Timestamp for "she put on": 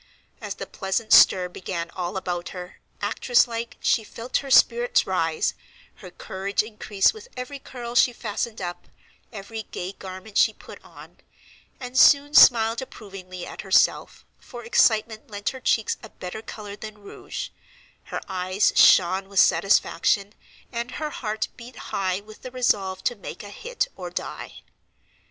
10.39-11.17